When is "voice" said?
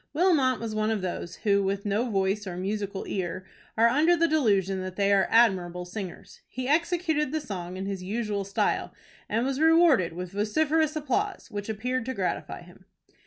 2.09-2.47